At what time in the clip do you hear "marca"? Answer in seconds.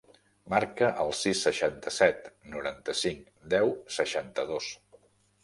0.51-0.87